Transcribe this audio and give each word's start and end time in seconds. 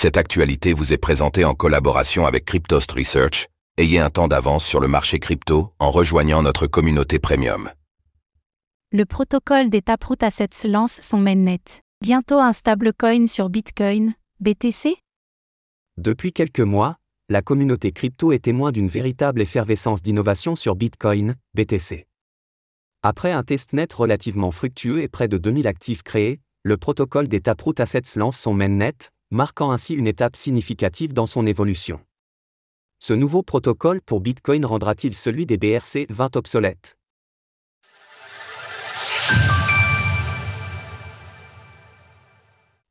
Cette 0.00 0.16
actualité 0.16 0.74
vous 0.74 0.92
est 0.92 0.96
présentée 0.96 1.44
en 1.44 1.54
collaboration 1.54 2.24
avec 2.24 2.44
Cryptost 2.44 2.92
Research. 2.92 3.48
Ayez 3.78 3.98
un 3.98 4.10
temps 4.10 4.28
d'avance 4.28 4.64
sur 4.64 4.78
le 4.78 4.86
marché 4.86 5.18
crypto 5.18 5.72
en 5.80 5.90
rejoignant 5.90 6.40
notre 6.40 6.68
communauté 6.68 7.18
premium. 7.18 7.68
Le 8.92 9.04
protocole 9.04 9.70
des 9.70 9.82
Taproot 9.82 10.22
Assets 10.22 10.68
lance 10.68 11.00
son 11.02 11.18
mainnet. 11.18 11.58
Bientôt 12.00 12.38
un 12.38 12.52
stablecoin 12.52 13.26
sur 13.26 13.48
Bitcoin, 13.48 14.14
BTC 14.38 14.94
Depuis 15.96 16.32
quelques 16.32 16.60
mois, 16.60 16.98
la 17.28 17.42
communauté 17.42 17.90
crypto 17.90 18.30
est 18.30 18.44
témoin 18.44 18.70
d'une 18.70 18.86
véritable 18.86 19.42
effervescence 19.42 20.00
d'innovation 20.00 20.54
sur 20.54 20.76
Bitcoin, 20.76 21.34
BTC. 21.54 22.06
Après 23.02 23.32
un 23.32 23.42
testnet 23.42 23.88
relativement 23.92 24.52
fructueux 24.52 25.02
et 25.02 25.08
près 25.08 25.26
de 25.26 25.38
2000 25.38 25.66
actifs 25.66 26.04
créés, 26.04 26.38
le 26.62 26.76
protocole 26.76 27.26
des 27.26 27.40
Taproot 27.40 27.80
Assets 27.80 28.14
lance 28.14 28.38
son 28.38 28.54
mainnet, 28.54 28.94
marquant 29.30 29.70
ainsi 29.70 29.94
une 29.94 30.06
étape 30.06 30.36
significative 30.36 31.12
dans 31.12 31.26
son 31.26 31.46
évolution. 31.46 32.00
Ce 32.98 33.12
nouveau 33.12 33.42
protocole 33.42 34.00
pour 34.00 34.20
Bitcoin 34.20 34.64
rendra-t-il 34.64 35.14
celui 35.14 35.44
des 35.44 35.58
BRC 35.58 36.06
20 36.08 36.36
obsolète 36.36 36.96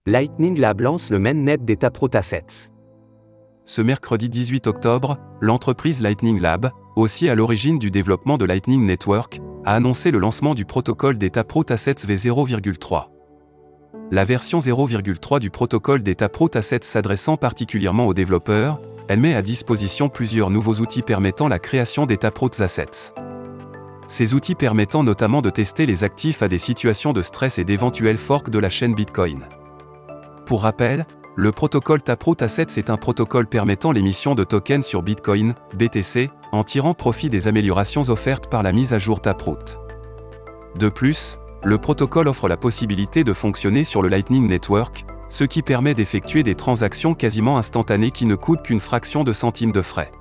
Lightning 0.05 0.57
Lab 0.57 0.79
lance 0.79 1.09
le 1.09 1.19
mainnet 1.19 1.57
des 1.57 1.75
Taproot 1.75 2.15
Assets. 2.15 2.69
Ce 3.65 3.81
mercredi 3.81 4.29
18 4.29 4.67
octobre, 4.67 5.17
l'entreprise 5.41 6.01
Lightning 6.01 6.39
Lab, 6.39 6.71
aussi 6.95 7.27
à 7.27 7.35
l'origine 7.35 7.77
du 7.77 7.91
développement 7.91 8.37
de 8.37 8.45
Lightning 8.45 8.85
Network, 8.85 9.41
a 9.65 9.73
annoncé 9.73 10.11
le 10.11 10.19
lancement 10.19 10.55
du 10.55 10.63
protocole 10.63 11.17
des 11.17 11.31
Taproot 11.31 11.65
Assets 11.69 12.05
V0,3. 12.07 13.16
La 14.09 14.23
version 14.23 14.59
0,3 14.59 15.39
du 15.39 15.49
protocole 15.49 16.01
des 16.01 16.15
Taproot 16.15 16.55
Assets 16.55 16.79
s'adressant 16.83 17.35
particulièrement 17.35 18.07
aux 18.07 18.13
développeurs, 18.13 18.79
elle 19.09 19.19
met 19.19 19.35
à 19.35 19.41
disposition 19.41 20.09
plusieurs 20.09 20.49
nouveaux 20.49 20.75
outils 20.75 21.01
permettant 21.01 21.47
la 21.47 21.59
création 21.59 22.05
des 22.05 22.17
Taproot 22.17 22.61
Assets. 22.61 23.13
Ces 24.07 24.33
outils 24.33 24.55
permettant 24.55 25.03
notamment 25.03 25.41
de 25.41 25.49
tester 25.49 25.85
les 25.85 26.05
actifs 26.05 26.41
à 26.41 26.47
des 26.47 26.57
situations 26.57 27.11
de 27.11 27.21
stress 27.21 27.59
et 27.59 27.65
d'éventuels 27.65 28.17
forks 28.17 28.49
de 28.49 28.59
la 28.59 28.69
chaîne 28.69 28.95
Bitcoin. 28.95 29.41
Pour 30.45 30.63
rappel, 30.63 31.05
le 31.35 31.51
protocole 31.51 32.01
Taproot 32.01 32.41
Assets 32.41 32.77
est 32.79 32.89
un 32.89 32.97
protocole 32.97 33.47
permettant 33.47 33.91
l'émission 33.91 34.33
de 34.33 34.43
tokens 34.43 34.85
sur 34.85 35.03
Bitcoin, 35.03 35.53
BTC, 35.75 36.31
en 36.51 36.63
tirant 36.63 36.93
profit 36.93 37.29
des 37.29 37.47
améliorations 37.47 38.09
offertes 38.09 38.49
par 38.49 38.63
la 38.63 38.71
mise 38.71 38.93
à 38.93 38.97
jour 38.97 39.21
Taproot. 39.21 39.77
De 40.79 40.89
plus, 40.89 41.37
le 41.63 41.77
protocole 41.77 42.27
offre 42.27 42.47
la 42.47 42.57
possibilité 42.57 43.23
de 43.23 43.33
fonctionner 43.33 43.83
sur 43.83 44.01
le 44.01 44.09
Lightning 44.09 44.47
Network, 44.47 45.05
ce 45.27 45.43
qui 45.43 45.61
permet 45.61 45.93
d'effectuer 45.93 46.43
des 46.43 46.55
transactions 46.55 47.13
quasiment 47.13 47.57
instantanées 47.57 48.11
qui 48.11 48.25
ne 48.25 48.35
coûtent 48.35 48.63
qu'une 48.63 48.79
fraction 48.79 49.23
de 49.23 49.33
centimes 49.33 49.71
de 49.71 49.81
frais. 49.81 50.11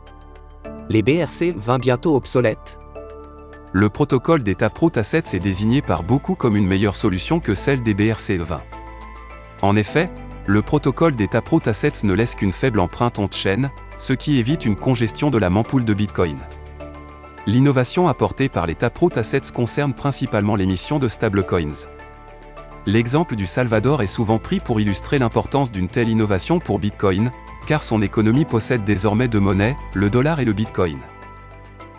Les 0.89 1.03
BRC 1.03 1.55
20 1.57 1.79
bientôt 1.79 2.17
obsolètes 2.17 2.79
Le 3.73 3.89
protocole 3.91 4.43
des 4.43 4.55
Taproot 4.55 4.97
Assets 4.97 5.37
est 5.37 5.41
désigné 5.41 5.83
par 5.83 6.03
beaucoup 6.03 6.35
comme 6.35 6.57
une 6.57 6.67
meilleure 6.67 6.97
solution 6.97 7.39
que 7.39 7.55
celle 7.55 7.83
des 7.83 7.95
BRC 7.95 8.39
20. 8.39 8.63
En 9.63 9.77
effet, 9.77 10.11
le 10.47 10.63
protocole 10.63 11.17
des 11.17 11.29
Taproot 11.29 11.67
Assets 11.67 12.05
ne 12.05 12.15
laisse 12.15 12.35
qu'une 12.35 12.53
faible 12.53 12.81
empreinte 12.81 13.19
on-chain, 13.19 13.71
ce 13.99 14.13
qui 14.13 14.39
évite 14.39 14.65
une 14.65 14.77
congestion 14.77 15.31
de 15.31 15.39
la 15.39 15.51
mempool 15.51 15.85
de 15.85 15.95
Bitcoin. 15.95 16.37
L'innovation 17.49 18.09
apportée 18.09 18.49
par 18.49 18.67
les 18.67 18.75
Taproot 18.75 19.17
Assets 19.17 19.53
concerne 19.55 19.95
principalement 19.95 20.57
l'émission 20.57 20.99
de 20.99 21.07
stablecoins. 21.07 21.87
L'exemple 22.87 23.37
du 23.37 23.47
Salvador 23.47 24.03
est 24.03 24.09
souvent 24.09 24.39
pris 24.39 24.59
pour 24.59 24.81
illustrer 24.81 25.21
l'importance 25.21 25.71
d'une 25.71 25.87
telle 25.87 26.09
innovation 26.09 26.59
pour 26.59 26.81
Bitcoin, 26.81 27.31
car 27.69 27.85
son 27.85 28.03
économie 28.03 28.45
possède 28.45 28.83
désormais 28.83 29.29
deux 29.29 29.41
monnaies, 29.41 29.77
le 29.95 30.11
dollar 30.11 30.41
et 30.41 30.45
le 30.45 30.53
Bitcoin. 30.53 30.99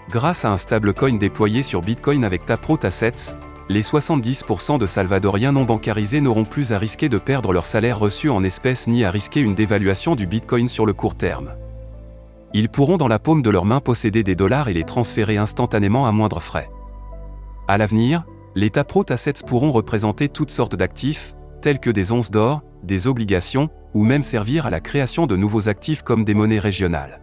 Grâce 0.09 0.43
à 0.43 0.51
un 0.51 0.57
stablecoin 0.57 1.17
déployé 1.17 1.63
sur 1.63 1.81
Bitcoin 1.81 2.25
avec 2.25 2.45
Taproot 2.45 2.83
Assets, 2.83 3.35
les 3.69 3.81
70% 3.81 4.77
de 4.77 4.85
Salvadoriens 4.85 5.53
non 5.53 5.63
bancarisés 5.63 6.21
n'auront 6.21 6.45
plus 6.45 6.73
à 6.73 6.77
risquer 6.77 7.07
de 7.07 7.17
perdre 7.17 7.53
leur 7.53 7.65
salaire 7.65 7.99
reçu 7.99 8.29
en 8.29 8.43
espèces 8.43 8.87
ni 8.87 9.05
à 9.05 9.11
risquer 9.11 9.41
une 9.41 9.55
dévaluation 9.55 10.15
du 10.15 10.27
Bitcoin 10.27 10.67
sur 10.67 10.85
le 10.85 10.93
court 10.93 11.15
terme. 11.15 11.53
Ils 12.53 12.69
pourront 12.69 12.97
dans 12.97 13.07
la 13.07 13.19
paume 13.19 13.41
de 13.41 13.49
leurs 13.49 13.65
mains 13.65 13.81
posséder 13.81 14.23
des 14.23 14.35
dollars 14.35 14.69
et 14.69 14.73
les 14.73 14.83
transférer 14.83 15.37
instantanément 15.37 16.07
à 16.07 16.11
moindre 16.11 16.39
frais. 16.39 16.69
À 17.67 17.77
l'avenir, 17.77 18.25
les 18.55 18.69
Taproot 18.69 19.11
Assets 19.11 19.43
pourront 19.45 19.71
représenter 19.71 20.29
toutes 20.29 20.51
sortes 20.51 20.75
d'actifs, 20.75 21.35
tels 21.61 21.79
que 21.79 21.89
des 21.89 22.11
onces 22.11 22.31
d'or, 22.31 22.61
des 22.83 23.07
obligations, 23.07 23.69
ou 23.93 24.03
même 24.03 24.23
servir 24.23 24.65
à 24.65 24.69
la 24.69 24.79
création 24.79 25.27
de 25.27 25.35
nouveaux 25.35 25.69
actifs 25.69 26.01
comme 26.01 26.23
des 26.23 26.33
monnaies 26.33 26.59
régionales. 26.59 27.21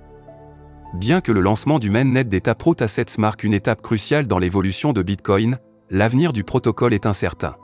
Bien 0.95 1.21
que 1.21 1.33
le 1.33 1.41
lancement 1.41 1.79
du 1.79 1.91
mainnet 1.91 2.25
des 2.25 2.41
Taproot 2.41 2.81
Assets 2.81 3.19
marque 3.19 3.43
une 3.43 3.55
étape 3.55 3.83
cruciale 3.83 4.27
dans 4.27 4.39
l'évolution 4.39 4.93
de 4.93 5.03
Bitcoin, 5.03 5.59
l'avenir 5.91 6.33
du 6.33 6.45
protocole 6.45 6.95
est 6.95 7.07
incertain. 7.07 7.57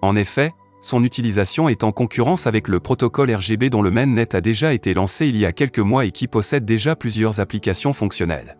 En 0.00 0.16
effet, 0.16 0.52
son 0.82 1.04
utilisation 1.04 1.68
est 1.68 1.84
en 1.84 1.92
concurrence 1.92 2.46
avec 2.46 2.68
le 2.68 2.80
protocole 2.80 3.34
RGB 3.34 3.70
dont 3.70 3.82
le 3.82 3.90
mainnet 3.90 4.34
a 4.34 4.40
déjà 4.40 4.74
été 4.74 4.92
lancé 4.94 5.28
il 5.28 5.36
y 5.36 5.46
a 5.46 5.52
quelques 5.52 5.78
mois 5.78 6.04
et 6.04 6.10
qui 6.10 6.26
possède 6.26 6.64
déjà 6.64 6.96
plusieurs 6.96 7.40
applications 7.40 7.92
fonctionnelles. 7.92 8.58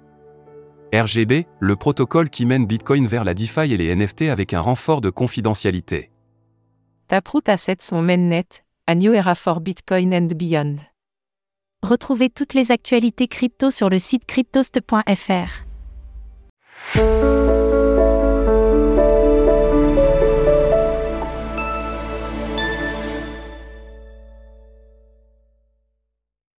RGB, 0.94 1.46
le 1.58 1.76
protocole 1.76 2.30
qui 2.30 2.46
mène 2.46 2.64
Bitcoin 2.64 3.06
vers 3.06 3.24
la 3.24 3.34
DeFi 3.34 3.72
et 3.72 3.76
les 3.76 3.94
NFT 3.94 4.22
avec 4.22 4.54
un 4.54 4.60
renfort 4.60 5.00
de 5.00 5.10
confidentialité. 5.10 6.10
Taproot 7.08 7.42
Assets 7.48 7.76
son 7.80 8.02
mainnet, 8.02 8.46
a 8.86 8.94
new 8.94 9.12
era 9.12 9.34
for 9.34 9.60
Bitcoin 9.60 10.14
and 10.14 10.28
beyond. 10.36 10.76
Retrouvez 11.82 12.30
toutes 12.30 12.54
les 12.54 12.70
actualités 12.70 13.26
crypto 13.26 13.70
sur 13.70 13.90
le 13.90 13.98
site 13.98 14.26
cryptost.fr. 14.26 15.66